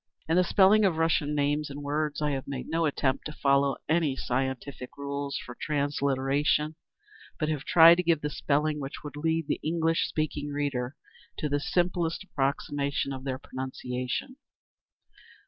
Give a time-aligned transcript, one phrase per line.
[0.27, 3.75] In the spelling of Russian names and words, I have made no attempt to follow
[3.87, 6.73] any scientific rules for transliteration,
[7.39, 10.95] but have tried to give the spelling which would lead the English speaking reader
[11.37, 14.37] to the simplest approximation of their pronunciation.